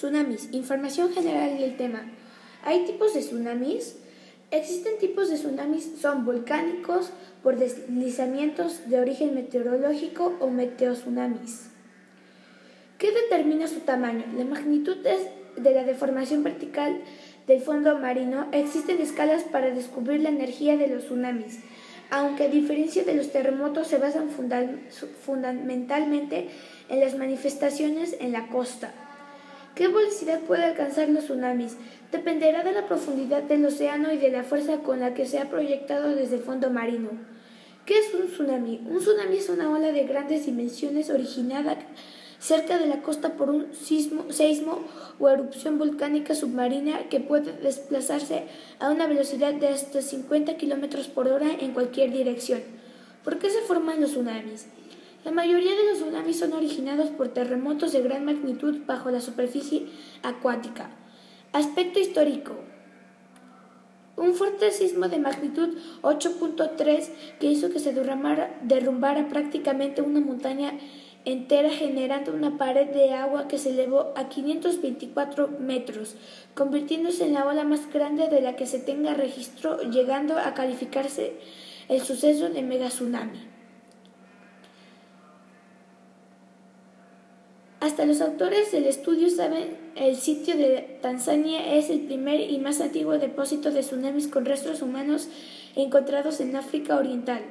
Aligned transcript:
Tsunamis. 0.00 0.48
Información 0.52 1.12
general 1.12 1.58
del 1.58 1.76
tema. 1.76 2.00
¿Hay 2.64 2.86
tipos 2.86 3.12
de 3.12 3.20
tsunamis? 3.20 3.98
Existen 4.50 4.96
tipos 4.98 5.28
de 5.28 5.36
tsunamis, 5.36 5.96
son 6.00 6.24
volcánicos, 6.24 7.10
por 7.42 7.58
deslizamientos 7.58 8.88
de 8.88 8.98
origen 8.98 9.34
meteorológico 9.34 10.38
o 10.40 10.48
meteotsunamis. 10.48 11.68
¿Qué 12.96 13.12
determina 13.12 13.68
su 13.68 13.80
tamaño? 13.80 14.24
La 14.38 14.46
magnitud 14.46 14.96
de 14.96 15.70
la 15.70 15.84
deformación 15.84 16.44
vertical 16.44 17.02
del 17.46 17.60
fondo 17.60 17.98
marino. 17.98 18.48
Existen 18.52 19.02
escalas 19.02 19.42
para 19.42 19.68
descubrir 19.68 20.22
la 20.22 20.30
energía 20.30 20.78
de 20.78 20.86
los 20.86 21.04
tsunamis, 21.04 21.58
aunque 22.08 22.44
a 22.44 22.48
diferencia 22.48 23.04
de 23.04 23.16
los 23.16 23.32
terremotos 23.32 23.88
se 23.88 23.98
basan 23.98 24.30
fundamentalmente 24.30 26.48
en 26.88 27.00
las 27.00 27.18
manifestaciones 27.18 28.16
en 28.18 28.32
la 28.32 28.46
costa. 28.46 28.94
¿Qué 29.80 29.88
velocidad 29.88 30.40
puede 30.40 30.64
alcanzar 30.64 31.08
los 31.08 31.24
tsunamis? 31.24 31.78
Dependerá 32.12 32.62
de 32.62 32.72
la 32.72 32.86
profundidad 32.86 33.44
del 33.44 33.64
océano 33.64 34.12
y 34.12 34.18
de 34.18 34.30
la 34.30 34.44
fuerza 34.44 34.80
con 34.80 35.00
la 35.00 35.14
que 35.14 35.24
se 35.24 35.38
ha 35.38 35.48
proyectado 35.48 36.14
desde 36.14 36.36
el 36.36 36.42
fondo 36.42 36.68
marino. 36.68 37.08
¿Qué 37.86 37.96
es 37.96 38.12
un 38.12 38.26
tsunami? 38.26 38.82
Un 38.86 38.98
tsunami 38.98 39.38
es 39.38 39.48
una 39.48 39.70
ola 39.70 39.90
de 39.90 40.04
grandes 40.04 40.44
dimensiones 40.44 41.08
originada 41.08 41.78
cerca 42.38 42.76
de 42.76 42.88
la 42.88 43.00
costa 43.00 43.38
por 43.38 43.48
un 43.48 43.72
sismo, 43.72 44.26
seismo 44.28 44.80
o 45.18 45.30
erupción 45.30 45.78
volcánica 45.78 46.34
submarina 46.34 47.08
que 47.08 47.20
puede 47.20 47.50
desplazarse 47.50 48.48
a 48.80 48.90
una 48.90 49.06
velocidad 49.06 49.54
de 49.54 49.68
hasta 49.68 50.02
50 50.02 50.58
km 50.58 51.08
por 51.08 51.26
hora 51.28 51.52
en 51.58 51.72
cualquier 51.72 52.12
dirección. 52.12 52.60
¿Por 53.24 53.38
qué 53.38 53.48
se 53.48 53.62
forman 53.62 54.02
los 54.02 54.10
tsunamis? 54.10 54.66
La 55.24 55.32
mayoría 55.32 55.76
de 55.76 55.84
los 55.84 55.98
tsunamis 55.98 56.38
son 56.38 56.54
originados 56.54 57.10
por 57.10 57.28
terremotos 57.28 57.92
de 57.92 58.00
gran 58.00 58.24
magnitud 58.24 58.78
bajo 58.86 59.10
la 59.10 59.20
superficie 59.20 59.86
acuática. 60.22 60.90
Aspecto 61.52 61.98
histórico. 61.98 62.54
Un 64.16 64.34
fuerte 64.34 64.70
sismo 64.70 65.08
de 65.08 65.18
magnitud 65.18 65.76
8.3 66.02 67.08
que 67.38 67.46
hizo 67.46 67.70
que 67.70 67.80
se 67.80 67.92
derrumbara, 67.92 68.58
derrumbara 68.62 69.28
prácticamente 69.28 70.00
una 70.00 70.20
montaña 70.20 70.72
entera 71.26 71.68
generando 71.68 72.32
una 72.32 72.56
pared 72.56 72.88
de 72.88 73.12
agua 73.12 73.46
que 73.46 73.58
se 73.58 73.70
elevó 73.70 74.14
a 74.16 74.30
524 74.30 75.48
metros, 75.60 76.16
convirtiéndose 76.54 77.26
en 77.26 77.34
la 77.34 77.46
ola 77.46 77.64
más 77.64 77.92
grande 77.92 78.28
de 78.28 78.40
la 78.40 78.56
que 78.56 78.66
se 78.66 78.78
tenga 78.78 79.12
registro, 79.12 79.82
llegando 79.90 80.38
a 80.38 80.54
calificarse 80.54 81.34
el 81.88 82.00
suceso 82.00 82.48
de 82.48 82.62
mega 82.62 82.90
Hasta 87.80 88.04
los 88.04 88.20
autores 88.20 88.72
del 88.72 88.84
estudio 88.84 89.30
saben 89.30 89.76
el 89.96 90.16
sitio 90.16 90.56
de 90.56 90.98
Tanzania 91.00 91.74
es 91.74 91.88
el 91.88 92.00
primer 92.00 92.40
y 92.40 92.58
más 92.58 92.80
antiguo 92.80 93.18
depósito 93.18 93.70
de 93.70 93.80
tsunamis 93.80 94.28
con 94.28 94.44
restos 94.44 94.82
humanos 94.82 95.28
encontrados 95.74 96.40
en 96.40 96.56
África 96.56 96.96
Oriental. 96.96 97.42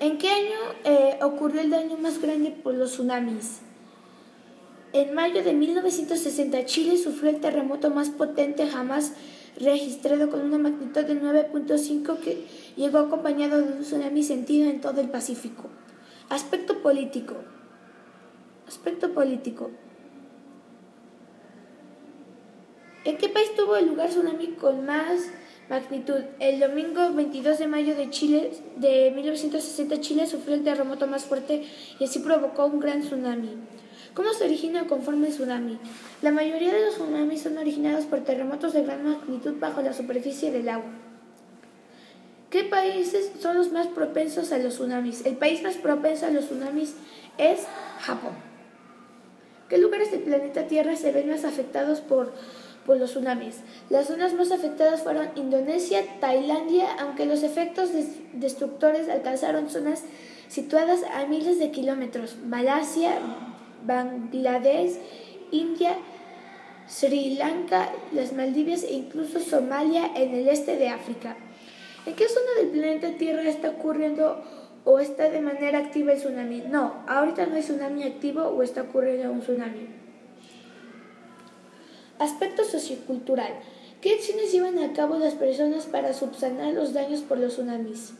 ¿En 0.00 0.18
qué 0.18 0.28
año 0.28 0.58
eh, 0.84 1.18
ocurrió 1.22 1.60
el 1.60 1.70
daño 1.70 1.96
más 1.96 2.20
grande 2.20 2.50
por 2.50 2.74
los 2.74 2.92
tsunamis? 2.92 3.60
En 4.92 5.14
mayo 5.14 5.42
de 5.42 5.54
1960 5.54 6.66
Chile 6.66 6.98
sufrió 6.98 7.30
el 7.30 7.40
terremoto 7.40 7.88
más 7.88 8.10
potente 8.10 8.66
jamás 8.66 9.14
registrado 9.58 10.30
con 10.30 10.40
una 10.40 10.58
magnitud 10.58 11.02
de 11.02 11.18
9.5 11.18 12.18
que 12.18 12.46
llegó 12.76 12.98
acompañado 12.98 13.58
de 13.58 13.72
un 13.72 13.80
tsunami 13.80 14.22
sentido 14.22 14.68
en 14.68 14.82
todo 14.82 15.00
el 15.00 15.08
Pacífico. 15.08 15.70
Aspecto 16.28 16.82
político. 16.82 17.36
Aspecto 18.68 19.12
político. 19.14 19.70
¿En 23.04 23.16
qué 23.16 23.30
país 23.30 23.54
tuvo 23.56 23.76
el 23.76 23.86
lugar 23.86 24.10
tsunami 24.10 24.48
con 24.48 24.84
más 24.84 25.30
magnitud? 25.70 26.20
El 26.38 26.60
domingo 26.60 27.12
22 27.14 27.58
de 27.58 27.66
mayo 27.66 27.96
de 27.96 28.10
Chile 28.10 28.52
de 28.76 29.10
1960 29.14 30.00
Chile 30.00 30.26
sufrió 30.26 30.54
el 30.54 30.64
terremoto 30.64 31.06
más 31.06 31.24
fuerte 31.24 31.64
y 31.98 32.04
así 32.04 32.18
provocó 32.18 32.66
un 32.66 32.78
gran 32.78 33.00
tsunami. 33.00 33.56
¿Cómo 34.14 34.32
se 34.34 34.44
origina 34.44 34.86
conforme 34.86 35.28
el 35.28 35.32
tsunami? 35.32 35.78
La 36.20 36.32
mayoría 36.32 36.72
de 36.72 36.84
los 36.84 36.96
tsunamis 36.96 37.42
son 37.42 37.56
originados 37.56 38.04
por 38.04 38.20
terremotos 38.20 38.74
de 38.74 38.82
gran 38.82 39.04
magnitud 39.04 39.54
bajo 39.58 39.80
la 39.80 39.94
superficie 39.94 40.50
del 40.50 40.68
agua. 40.68 40.90
¿Qué 42.50 42.64
países 42.64 43.32
son 43.40 43.56
los 43.56 43.72
más 43.72 43.86
propensos 43.86 44.52
a 44.52 44.58
los 44.58 44.74
tsunamis? 44.74 45.24
El 45.24 45.38
país 45.38 45.62
más 45.62 45.76
propenso 45.76 46.26
a 46.26 46.30
los 46.30 46.44
tsunamis 46.44 46.94
es 47.38 47.60
Japón. 48.00 48.32
¿Qué 49.70 49.78
lugares 49.78 50.10
del 50.10 50.20
planeta 50.20 50.66
Tierra 50.66 50.94
se 50.96 51.12
ven 51.12 51.30
más 51.30 51.46
afectados 51.46 52.02
por, 52.02 52.34
por 52.84 52.98
los 52.98 53.12
tsunamis? 53.12 53.60
Las 53.88 54.08
zonas 54.08 54.34
más 54.34 54.52
afectadas 54.52 55.00
fueron 55.00 55.30
Indonesia, 55.36 56.04
Tailandia, 56.20 56.92
aunque 57.00 57.24
los 57.24 57.42
efectos 57.42 57.88
destructores 58.34 59.08
alcanzaron 59.08 59.70
zonas 59.70 60.02
situadas 60.48 61.00
a 61.14 61.24
miles 61.24 61.58
de 61.58 61.70
kilómetros. 61.70 62.36
Malasia, 62.44 63.18
Bangladesh, 63.86 64.98
India, 65.50 65.96
Sri 66.88 67.36
Lanka, 67.36 67.90
las 68.12 68.32
Maldivas 68.32 68.82
e 68.82 68.94
incluso 68.94 69.40
Somalia 69.40 70.10
en 70.14 70.34
el 70.34 70.48
este 70.48 70.76
de 70.76 70.88
África. 70.88 71.36
¿En 72.04 72.14
qué 72.14 72.28
zona 72.28 72.50
del 72.58 72.68
planeta 72.68 73.16
Tierra 73.16 73.48
está 73.48 73.70
ocurriendo 73.70 74.42
o 74.84 74.98
está 74.98 75.30
de 75.30 75.40
manera 75.40 75.78
activa 75.78 76.12
el 76.12 76.18
tsunami? 76.18 76.62
No, 76.68 77.04
ahorita 77.06 77.46
no 77.46 77.54
hay 77.54 77.62
tsunami 77.62 78.02
activo 78.04 78.42
o 78.42 78.62
está 78.62 78.82
ocurriendo 78.82 79.30
un 79.30 79.40
tsunami. 79.40 79.88
Aspecto 82.18 82.64
sociocultural. 82.64 83.52
¿Qué 84.00 84.14
acciones 84.14 84.52
llevan 84.52 84.78
a 84.80 84.92
cabo 84.92 85.16
las 85.16 85.34
personas 85.34 85.86
para 85.86 86.12
subsanar 86.12 86.74
los 86.74 86.92
daños 86.92 87.20
por 87.20 87.38
los 87.38 87.52
tsunamis? 87.52 88.14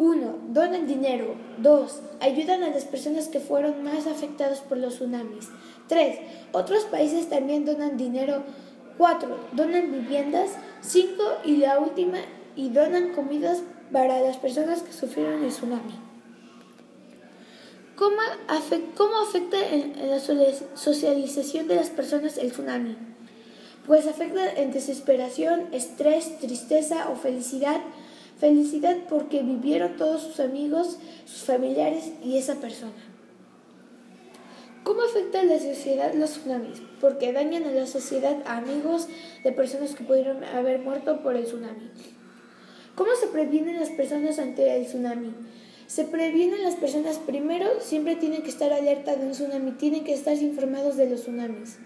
1. 0.00 0.38
Donan 0.48 0.86
dinero. 0.86 1.34
2. 1.58 2.00
Ayudan 2.20 2.62
a 2.62 2.70
las 2.70 2.86
personas 2.86 3.28
que 3.28 3.38
fueron 3.38 3.84
más 3.84 4.06
afectadas 4.06 4.60
por 4.60 4.78
los 4.78 4.94
tsunamis. 4.94 5.50
3. 5.88 6.18
Otros 6.52 6.84
países 6.84 7.28
también 7.28 7.66
donan 7.66 7.98
dinero. 7.98 8.42
4. 8.96 9.28
Donan 9.52 9.92
viviendas. 9.92 10.52
5. 10.80 11.22
Y 11.44 11.58
la 11.58 11.78
última, 11.78 12.16
y 12.56 12.70
donan 12.70 13.12
comidas 13.12 13.58
para 13.92 14.22
las 14.22 14.38
personas 14.38 14.80
que 14.82 14.92
sufrieron 14.94 15.44
el 15.44 15.50
tsunami. 15.50 15.98
¿Cómo, 17.94 18.16
afecta 18.48 19.58
en 19.70 20.08
la 20.08 20.18
socialización 20.18 21.68
de 21.68 21.74
las 21.74 21.90
personas 21.90 22.38
el 22.38 22.52
tsunami? 22.52 22.96
Pues 23.86 24.06
afecta 24.06 24.50
en 24.50 24.72
desesperación, 24.72 25.66
estrés, 25.72 26.38
tristeza 26.38 27.10
o 27.10 27.16
felicidad 27.16 27.82
Felicidad 28.40 28.96
porque 29.10 29.42
vivieron 29.42 29.96
todos 29.96 30.22
sus 30.22 30.40
amigos, 30.40 30.98
sus 31.26 31.42
familiares 31.42 32.12
y 32.24 32.38
esa 32.38 32.54
persona. 32.54 32.92
¿Cómo 34.82 35.02
afecta 35.02 35.40
a 35.40 35.44
la 35.44 35.58
sociedad 35.58 36.14
los 36.14 36.30
tsunamis? 36.30 36.80
Porque 37.02 37.34
dañan 37.34 37.64
a 37.64 37.70
la 37.70 37.86
sociedad 37.86 38.38
a 38.46 38.56
amigos 38.56 39.08
de 39.44 39.52
personas 39.52 39.94
que 39.94 40.04
pudieron 40.04 40.42
haber 40.42 40.78
muerto 40.78 41.22
por 41.22 41.36
el 41.36 41.44
tsunami. 41.44 41.90
¿Cómo 42.94 43.10
se 43.20 43.26
previenen 43.26 43.78
las 43.78 43.90
personas 43.90 44.38
ante 44.38 44.74
el 44.74 44.86
tsunami? 44.86 45.34
Se 45.86 46.04
previenen 46.04 46.62
las 46.62 46.76
personas 46.76 47.18
primero, 47.18 47.66
siempre 47.80 48.16
tienen 48.16 48.42
que 48.42 48.48
estar 48.48 48.72
alerta 48.72 49.16
de 49.16 49.26
un 49.26 49.32
tsunami, 49.32 49.72
tienen 49.72 50.02
que 50.02 50.14
estar 50.14 50.34
informados 50.38 50.96
de 50.96 51.10
los 51.10 51.22
tsunamis. 51.22 51.76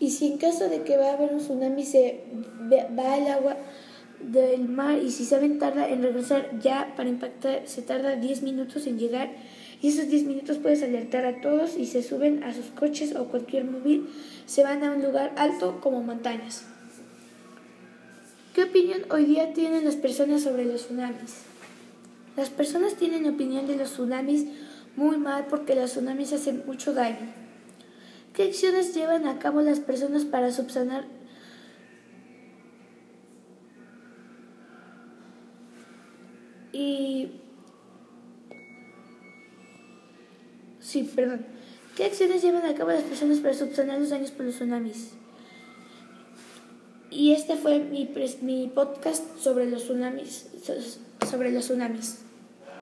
Y 0.00 0.10
si 0.10 0.32
en 0.32 0.38
caso 0.38 0.68
de 0.68 0.82
que 0.82 0.98
va 0.98 1.10
a 1.10 1.12
haber 1.14 1.32
un 1.32 1.38
tsunami 1.40 1.84
se 1.84 2.24
va 2.70 3.14
al 3.14 3.26
agua, 3.26 3.56
del 4.20 4.68
mar 4.68 4.98
y 4.98 5.10
si 5.10 5.24
saben 5.24 5.58
tarda 5.58 5.88
en 5.88 6.02
regresar 6.02 6.58
ya 6.60 6.94
para 6.96 7.08
impactar 7.08 7.62
se 7.66 7.82
tarda 7.82 8.16
10 8.16 8.42
minutos 8.42 8.86
en 8.86 8.98
llegar 8.98 9.30
y 9.80 9.88
esos 9.88 10.08
10 10.08 10.24
minutos 10.24 10.58
puedes 10.58 10.82
alertar 10.82 11.24
a 11.24 11.40
todos 11.40 11.76
y 11.76 11.86
se 11.86 12.02
suben 12.02 12.42
a 12.42 12.52
sus 12.52 12.66
coches 12.66 13.14
o 13.14 13.26
cualquier 13.26 13.64
móvil 13.64 14.08
se 14.46 14.64
van 14.64 14.82
a 14.82 14.90
un 14.90 15.02
lugar 15.02 15.32
alto 15.36 15.80
como 15.80 16.02
montañas. 16.02 16.64
¿Qué 18.54 18.64
opinión 18.64 19.02
hoy 19.10 19.24
día 19.24 19.52
tienen 19.52 19.84
las 19.84 19.94
personas 19.94 20.42
sobre 20.42 20.64
los 20.64 20.86
tsunamis? 20.86 21.42
Las 22.36 22.50
personas 22.50 22.94
tienen 22.94 23.28
opinión 23.28 23.68
de 23.68 23.76
los 23.76 23.92
tsunamis 23.92 24.46
muy 24.96 25.16
mal 25.16 25.46
porque 25.48 25.76
los 25.76 25.92
tsunamis 25.92 26.32
hacen 26.32 26.64
mucho 26.66 26.92
daño. 26.92 27.32
¿Qué 28.32 28.44
acciones 28.44 28.94
llevan 28.94 29.26
a 29.28 29.38
cabo 29.38 29.60
las 29.60 29.78
personas 29.78 30.24
para 30.24 30.50
subsanar 30.50 31.04
Y... 36.72 37.28
Sí, 40.80 41.10
perdón. 41.14 41.46
¿Qué 41.96 42.04
acciones 42.04 42.42
llevan 42.42 42.64
a 42.64 42.74
cabo 42.74 42.90
las 42.90 43.02
personas 43.02 43.38
para 43.38 43.54
subsanar 43.54 43.98
los 43.98 44.10
daños 44.10 44.30
por 44.30 44.46
los 44.46 44.54
tsunamis? 44.54 45.10
Y 47.10 47.32
este 47.32 47.56
fue 47.56 47.80
mi, 47.80 48.08
mi 48.42 48.68
podcast 48.68 49.24
sobre 49.38 49.68
los 49.68 49.84
tsunamis. 49.84 50.46
Sobre 51.28 51.50
los 51.50 51.64
tsunamis. 51.64 52.27